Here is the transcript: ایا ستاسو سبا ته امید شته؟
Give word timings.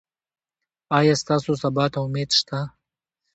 ایا 0.97 1.15
ستاسو 1.21 1.51
سبا 1.63 1.85
ته 1.91 1.99
امید 2.05 2.29
شته؟ 2.37 2.59